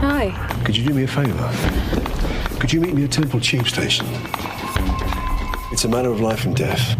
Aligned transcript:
Hi. 0.00 0.30
Could 0.64 0.76
you 0.76 0.86
do 0.86 0.94
me 0.94 1.02
a 1.02 1.08
favour? 1.08 1.50
Could 2.60 2.72
you 2.72 2.80
meet 2.80 2.94
me 2.94 3.02
at 3.02 3.10
Temple 3.10 3.40
Tube 3.40 3.66
Station? 3.66 4.06
It's 5.72 5.84
a 5.84 5.88
matter 5.88 6.08
of 6.08 6.20
life 6.20 6.44
and 6.44 6.54
death. 6.54 6.96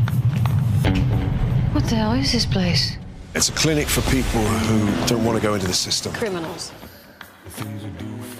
What 1.72 1.84
the 1.84 1.94
hell 1.94 2.14
is 2.14 2.32
this 2.32 2.44
place? 2.44 2.96
It's 3.36 3.50
a 3.50 3.52
clinic 3.52 3.86
for 3.86 4.00
people 4.10 4.42
who 4.42 5.06
don't 5.06 5.24
want 5.24 5.36
to 5.36 5.42
go 5.42 5.54
into 5.54 5.68
the 5.68 5.74
system. 5.74 6.12
Criminals. 6.12 6.72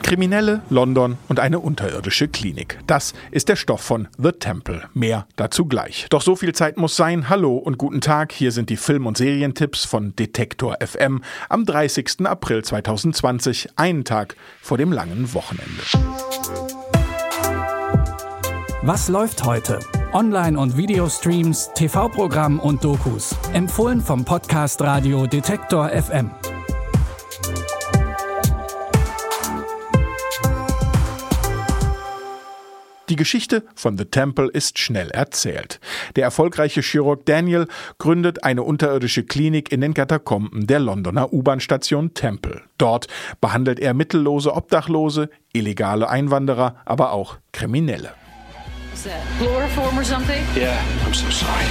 Kriminelle, 0.09 0.63
London 0.71 1.19
und 1.29 1.39
eine 1.39 1.61
unterirdische 1.61 2.29
Klinik. 2.29 2.79
Das 2.87 3.13
ist 3.31 3.51
der 3.51 3.57
Stoff 3.57 3.83
von 3.83 4.09
The 4.17 4.33
Temple. 4.33 4.85
Mehr 4.95 5.27
dazu 5.37 5.67
gleich. 5.67 6.07
Doch 6.09 6.23
so 6.23 6.35
viel 6.35 6.55
Zeit 6.55 6.79
muss 6.79 6.97
sein. 6.97 7.29
Hallo 7.29 7.59
und 7.59 7.77
guten 7.77 8.01
Tag. 8.01 8.33
Hier 8.33 8.51
sind 8.51 8.71
die 8.71 8.79
Film- 8.79 9.07
und 9.07 9.19
Serientipps 9.19 9.85
von 9.85 10.17
Detektor 10.17 10.79
FM 10.81 11.23
am 11.51 11.67
30. 11.67 12.25
April 12.25 12.65
2020, 12.65 13.69
einen 13.77 14.05
Tag 14.05 14.37
vor 14.63 14.79
dem 14.79 14.93
langen 14.93 15.35
Wochenende. 15.35 15.83
Was 18.81 19.11
läuft 19.11 19.45
heute? 19.45 19.79
Online- 20.15 20.59
und 20.59 20.79
Videostreams, 20.79 21.71
TV-Programm 21.75 22.61
und 22.61 22.83
Dokus. 22.83 23.37
Empfohlen 23.53 24.01
vom 24.01 24.25
Podcast 24.25 24.81
Radio 24.81 25.27
Detektor 25.27 25.91
FM. 25.91 26.31
Die 33.09 33.17
Geschichte 33.17 33.65
von 33.75 33.97
The 33.97 34.05
Temple 34.05 34.51
ist 34.51 34.79
schnell 34.79 35.11
erzählt. 35.11 35.81
Der 36.17 36.25
erfolgreiche 36.25 36.83
Chirurg 36.83 37.25
Daniel 37.25 37.67
gründet 37.97 38.45
eine 38.45 38.63
unterirdische 38.63 39.23
Klinik 39.23 39.73
in 39.73 39.81
den 39.81 39.95
Katakomben 39.95 40.67
der 40.67 40.79
Londoner 40.79 41.33
U-Bahn-Station 41.33 42.13
Temple. 42.13 42.61
Dort 42.77 43.07
behandelt 43.41 43.81
er 43.81 43.95
mittellose 43.95 44.55
Obdachlose, 44.55 45.31
illegale 45.55 46.11
Einwanderer, 46.11 46.77
aber 46.85 47.13
auch 47.13 47.39
Kriminelle. 47.53 48.13
Is 48.93 49.05
that 49.05 49.23
chloroform 49.39 49.97
or 49.97 50.05
something? 50.05 50.45
Yeah, 50.55 50.77
I'm 51.07 51.15
so 51.15 51.31
sorry. 51.31 51.65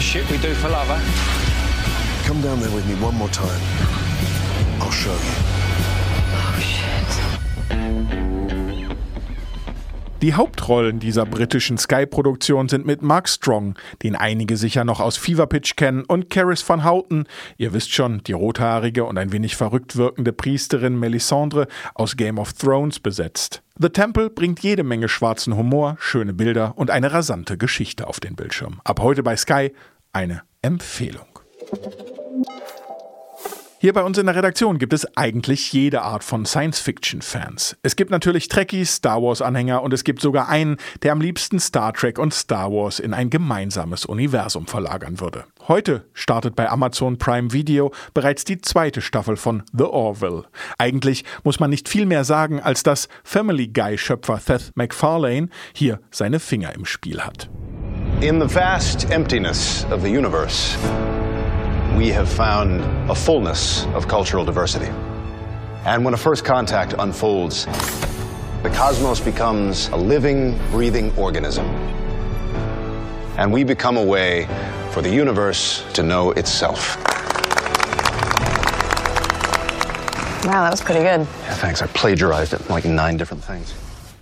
Shit 0.00 0.30
we 0.30 0.38
do 0.38 0.54
for 0.54 0.68
love? 0.68 0.86
Come 2.24 2.40
down 2.40 2.60
there 2.60 2.70
with 2.70 2.86
me 2.86 2.94
one 3.04 3.16
more 3.16 3.30
time. 3.30 3.60
I'll 4.80 4.92
show 4.92 5.10
you. 5.10 5.65
Die 10.22 10.34
Hauptrollen 10.34 10.98
dieser 10.98 11.26
britischen 11.26 11.76
Sky-Produktion 11.76 12.70
sind 12.70 12.86
mit 12.86 13.02
Mark 13.02 13.28
Strong, 13.28 13.74
den 14.02 14.16
einige 14.16 14.56
sicher 14.56 14.82
noch 14.82 14.98
aus 14.98 15.18
Fever 15.18 15.46
Pitch 15.46 15.76
kennen, 15.76 16.04
und 16.04 16.30
Caris 16.30 16.66
van 16.66 16.84
Houten, 16.84 17.26
ihr 17.58 17.74
wisst 17.74 17.92
schon, 17.92 18.24
die 18.24 18.32
rothaarige 18.32 19.04
und 19.04 19.18
ein 19.18 19.30
wenig 19.30 19.56
verrückt 19.56 19.96
wirkende 19.96 20.32
Priesterin 20.32 20.98
Melisandre 20.98 21.68
aus 21.94 22.16
Game 22.16 22.38
of 22.38 22.54
Thrones 22.54 22.98
besetzt. 22.98 23.62
The 23.78 23.90
Temple 23.90 24.30
bringt 24.30 24.60
jede 24.60 24.84
Menge 24.84 25.10
schwarzen 25.10 25.54
Humor, 25.54 25.96
schöne 26.00 26.32
Bilder 26.32 26.72
und 26.76 26.90
eine 26.90 27.12
rasante 27.12 27.58
Geschichte 27.58 28.06
auf 28.08 28.18
den 28.18 28.36
Bildschirm. 28.36 28.80
Ab 28.84 29.00
heute 29.00 29.22
bei 29.22 29.36
Sky 29.36 29.72
eine 30.12 30.42
Empfehlung. 30.62 31.26
Hier 33.86 33.92
bei 33.92 34.02
uns 34.02 34.18
in 34.18 34.26
der 34.26 34.34
Redaktion 34.34 34.78
gibt 34.78 34.92
es 34.92 35.16
eigentlich 35.16 35.72
jede 35.72 36.02
Art 36.02 36.24
von 36.24 36.44
Science-Fiction-Fans. 36.44 37.76
Es 37.84 37.94
gibt 37.94 38.10
natürlich 38.10 38.48
Trekkies, 38.48 38.96
Star 38.96 39.22
Wars-Anhänger 39.22 39.80
und 39.80 39.92
es 39.92 40.02
gibt 40.02 40.20
sogar 40.20 40.48
einen, 40.48 40.78
der 41.04 41.12
am 41.12 41.20
liebsten 41.20 41.60
Star 41.60 41.92
Trek 41.92 42.18
und 42.18 42.34
Star 42.34 42.72
Wars 42.72 42.98
in 42.98 43.14
ein 43.14 43.30
gemeinsames 43.30 44.04
Universum 44.04 44.66
verlagern 44.66 45.20
würde. 45.20 45.44
Heute 45.68 46.04
startet 46.14 46.56
bei 46.56 46.68
Amazon 46.68 47.16
Prime 47.16 47.52
Video 47.52 47.92
bereits 48.12 48.42
die 48.42 48.60
zweite 48.60 49.00
Staffel 49.00 49.36
von 49.36 49.62
The 49.72 49.84
Orville. 49.84 50.46
Eigentlich 50.78 51.24
muss 51.44 51.60
man 51.60 51.70
nicht 51.70 51.88
viel 51.88 52.06
mehr 52.06 52.24
sagen, 52.24 52.58
als 52.58 52.82
dass 52.82 53.08
Family 53.22 53.68
Guy-Schöpfer 53.68 54.38
Seth 54.38 54.72
MacFarlane 54.74 55.48
hier 55.72 56.00
seine 56.10 56.40
Finger 56.40 56.74
im 56.74 56.86
Spiel 56.86 57.20
hat. 57.20 57.48
In 58.20 58.40
the 58.40 58.52
vast 58.52 59.08
emptiness 59.12 59.86
of 59.92 60.02
the 60.02 60.08
universe, 60.08 60.76
we 61.96 62.08
have 62.08 62.30
found 62.30 62.82
a 63.10 63.14
fullness 63.14 63.86
of 63.94 64.06
cultural 64.06 64.44
diversity. 64.44 64.92
And 65.86 66.04
when 66.04 66.12
a 66.12 66.16
first 66.18 66.44
contact 66.44 66.94
unfolds, 66.98 67.64
the 68.62 68.70
cosmos 68.74 69.18
becomes 69.18 69.88
a 69.88 69.96
living, 69.96 70.58
breathing 70.70 71.16
organism. 71.16 71.64
And 73.38 73.50
we 73.50 73.64
become 73.64 73.96
a 73.96 74.04
way 74.04 74.46
for 74.90 75.00
the 75.00 75.08
universe 75.08 75.82
to 75.94 76.02
know 76.02 76.32
itself. 76.32 76.98
Wow, 80.44 80.64
that 80.64 80.70
was 80.70 80.82
pretty 80.82 81.00
good. 81.00 81.20
Yeah, 81.20 81.54
thanks. 81.54 81.80
I 81.80 81.86
plagiarized 81.86 82.52
it 82.52 82.68
like 82.68 82.84
nine 82.84 83.16
different 83.16 83.42
things. 83.42 83.72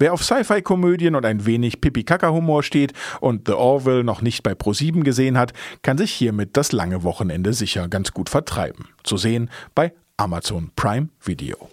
Wer 0.05 0.13
auf 0.13 0.23
Sci-Fi-Komödien 0.23 1.15
und 1.15 1.25
ein 1.25 1.47
wenig 1.47 1.81
Pipi-Kaka-Humor 1.81 2.63
steht 2.63 2.93
und 3.23 3.49
The 3.49 3.55
Orville 3.55 4.05
noch 4.05 4.21
nicht 4.21 4.43
bei 4.43 4.53
Pro7 4.53 5.03
gesehen 5.03 5.39
hat, 5.39 5.55
kann 5.81 5.97
sich 5.97 6.13
hiermit 6.13 6.59
das 6.59 6.73
lange 6.73 7.05
Wochenende 7.05 7.55
sicher 7.55 7.89
ganz 7.89 8.13
gut 8.13 8.29
vertreiben. 8.29 8.89
Zu 9.03 9.17
sehen 9.17 9.49
bei 9.75 9.95
Amazon 10.19 10.73
Prime 10.77 11.09
Video. 11.23 11.71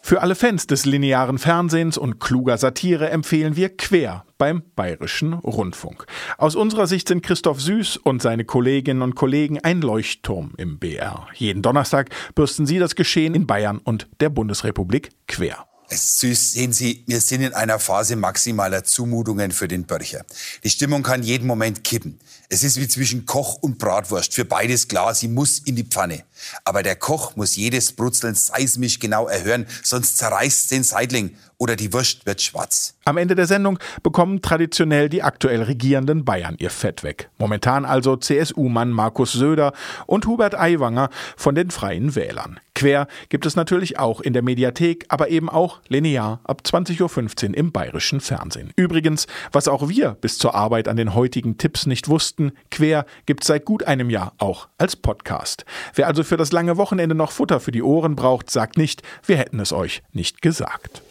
Für 0.00 0.22
alle 0.22 0.34
Fans 0.34 0.66
des 0.66 0.86
linearen 0.86 1.36
Fernsehens 1.36 1.98
und 1.98 2.20
kluger 2.20 2.56
Satire 2.56 3.10
empfehlen 3.10 3.56
wir 3.56 3.76
Quer 3.76 4.24
beim 4.38 4.62
Bayerischen 4.76 5.34
Rundfunk. 5.34 6.06
Aus 6.38 6.56
unserer 6.56 6.86
Sicht 6.86 7.08
sind 7.08 7.22
Christoph 7.22 7.60
Süß 7.60 7.98
und 7.98 8.22
seine 8.22 8.46
Kolleginnen 8.46 9.02
und 9.02 9.14
Kollegen 9.14 9.58
ein 9.62 9.82
Leuchtturm 9.82 10.54
im 10.56 10.78
BR. 10.78 11.26
Jeden 11.34 11.60
Donnerstag 11.60 12.08
bürsten 12.34 12.64
sie 12.64 12.78
das 12.78 12.94
Geschehen 12.94 13.34
in 13.34 13.46
Bayern 13.46 13.76
und 13.76 14.08
der 14.20 14.30
Bundesrepublik 14.30 15.10
quer. 15.26 15.67
Süß, 15.90 16.52
sehen 16.52 16.72
Sie, 16.72 17.02
wir 17.06 17.20
sind 17.20 17.40
in 17.40 17.54
einer 17.54 17.78
Phase 17.78 18.16
maximaler 18.16 18.84
Zumutungen 18.84 19.52
für 19.52 19.68
den 19.68 19.84
Börcher. 19.84 20.24
Die 20.62 20.70
Stimmung 20.70 21.02
kann 21.02 21.22
jeden 21.22 21.46
Moment 21.46 21.82
kippen. 21.82 22.20
Es 22.50 22.62
ist 22.62 22.78
wie 22.78 22.88
zwischen 22.88 23.24
Koch 23.24 23.54
und 23.54 23.78
Bratwurst. 23.78 24.34
Für 24.34 24.44
beides 24.44 24.88
klar, 24.88 25.14
sie 25.14 25.28
muss 25.28 25.58
in 25.58 25.76
die 25.76 25.84
Pfanne. 25.84 26.24
Aber 26.64 26.82
der 26.82 26.96
Koch 26.96 27.36
muss 27.36 27.56
jedes 27.56 27.92
Brutzeln 27.92 28.34
seismisch 28.34 28.98
genau 28.98 29.28
erhören, 29.28 29.66
sonst 29.82 30.18
zerreißt 30.18 30.70
den 30.70 30.82
Seitling 30.82 31.36
oder 31.58 31.74
die 31.74 31.92
Wurst 31.92 32.24
wird 32.24 32.40
schwarz. 32.40 32.94
Am 33.04 33.16
Ende 33.16 33.34
der 33.34 33.46
Sendung 33.46 33.78
bekommen 34.02 34.42
traditionell 34.42 35.08
die 35.08 35.22
aktuell 35.22 35.62
regierenden 35.62 36.24
Bayern 36.24 36.56
ihr 36.58 36.70
Fett 36.70 37.02
weg. 37.02 37.30
Momentan 37.38 37.84
also 37.84 38.16
CSU-Mann 38.16 38.90
Markus 38.90 39.32
Söder 39.32 39.72
und 40.06 40.26
Hubert 40.26 40.54
Aiwanger 40.54 41.10
von 41.36 41.54
den 41.54 41.70
Freien 41.70 42.14
Wählern. 42.14 42.60
Quer 42.74 43.08
gibt 43.28 43.44
es 43.44 43.56
natürlich 43.56 43.98
auch 43.98 44.20
in 44.20 44.34
der 44.34 44.42
Mediathek, 44.42 45.06
aber 45.08 45.30
eben 45.30 45.48
auch 45.48 45.80
linear 45.88 46.40
ab 46.44 46.62
20.15 46.64 47.48
Uhr 47.48 47.56
im 47.56 47.72
bayerischen 47.72 48.20
Fernsehen. 48.20 48.72
Übrigens, 48.76 49.26
was 49.50 49.66
auch 49.66 49.88
wir 49.88 50.12
bis 50.12 50.38
zur 50.38 50.54
Arbeit 50.54 50.86
an 50.86 50.96
den 50.96 51.12
heutigen 51.12 51.58
Tipps 51.58 51.86
nicht 51.86 52.08
wussten, 52.08 52.52
Quer 52.70 53.04
gibt 53.26 53.42
es 53.42 53.48
seit 53.48 53.64
gut 53.64 53.82
einem 53.82 54.10
Jahr 54.10 54.32
auch 54.38 54.68
als 54.78 54.94
Podcast. 54.94 55.64
Wer 55.94 56.06
also 56.06 56.22
für 56.28 56.36
das 56.36 56.52
lange 56.52 56.76
Wochenende 56.76 57.14
noch 57.14 57.32
Futter 57.32 57.60
für 57.60 57.72
die 57.72 57.82
Ohren 57.82 58.14
braucht, 58.14 58.50
sagt 58.50 58.76
nicht, 58.76 59.02
wir 59.26 59.36
hätten 59.36 59.60
es 59.60 59.72
euch 59.72 60.02
nicht 60.12 60.42
gesagt. 60.42 61.02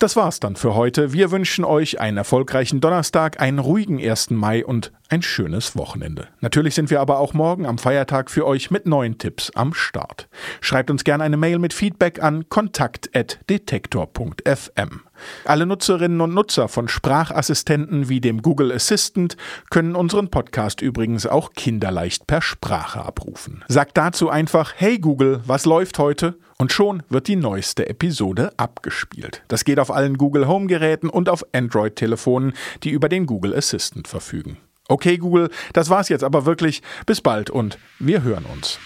Das 0.00 0.16
war's 0.16 0.40
dann 0.40 0.56
für 0.56 0.74
heute. 0.74 1.12
Wir 1.12 1.30
wünschen 1.30 1.62
euch 1.62 2.00
einen 2.00 2.16
erfolgreichen 2.16 2.80
Donnerstag, 2.80 3.38
einen 3.38 3.58
ruhigen 3.58 4.00
1. 4.00 4.30
Mai 4.30 4.64
und 4.64 4.92
ein 5.10 5.20
schönes 5.20 5.76
Wochenende. 5.76 6.28
Natürlich 6.40 6.74
sind 6.74 6.88
wir 6.88 7.02
aber 7.02 7.18
auch 7.18 7.34
morgen 7.34 7.66
am 7.66 7.76
Feiertag 7.76 8.30
für 8.30 8.46
euch 8.46 8.70
mit 8.70 8.86
neuen 8.86 9.18
Tipps 9.18 9.50
am 9.54 9.74
Start. 9.74 10.30
Schreibt 10.62 10.90
uns 10.90 11.04
gerne 11.04 11.24
eine 11.24 11.36
Mail 11.36 11.58
mit 11.58 11.74
Feedback 11.74 12.22
an 12.22 12.48
kontakt.detektor.fm. 12.48 15.02
Alle 15.44 15.66
Nutzerinnen 15.66 16.20
und 16.20 16.34
Nutzer 16.34 16.68
von 16.68 16.88
Sprachassistenten 16.88 18.08
wie 18.08 18.20
dem 18.20 18.42
Google 18.42 18.72
Assistant 18.72 19.36
können 19.70 19.96
unseren 19.96 20.30
Podcast 20.30 20.82
übrigens 20.82 21.26
auch 21.26 21.52
kinderleicht 21.52 22.26
per 22.26 22.42
Sprache 22.42 23.04
abrufen. 23.04 23.64
Sagt 23.68 23.96
dazu 23.96 24.30
einfach 24.30 24.74
Hey 24.76 24.98
Google, 24.98 25.40
was 25.46 25.64
läuft 25.64 25.98
heute? 25.98 26.36
Und 26.58 26.72
schon 26.72 27.02
wird 27.08 27.26
die 27.26 27.36
neueste 27.36 27.88
Episode 27.88 28.52
abgespielt. 28.58 29.42
Das 29.48 29.64
geht 29.64 29.78
auf 29.78 29.90
allen 29.90 30.18
Google 30.18 30.46
Home 30.46 30.66
Geräten 30.66 31.08
und 31.08 31.28
auf 31.28 31.44
Android 31.52 31.96
Telefonen, 31.96 32.52
die 32.82 32.90
über 32.90 33.08
den 33.08 33.24
Google 33.24 33.54
Assistant 33.54 34.06
verfügen. 34.06 34.58
Okay 34.90 35.18
Google, 35.18 35.50
das 35.72 35.88
war's 35.88 36.08
jetzt 36.08 36.24
aber 36.24 36.46
wirklich. 36.46 36.82
Bis 37.06 37.20
bald 37.20 37.48
und 37.48 37.78
wir 37.98 38.22
hören 38.22 38.44
uns. 38.44 38.78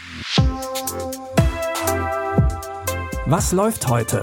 Was 3.26 3.52
läuft 3.52 3.88
heute? 3.88 4.22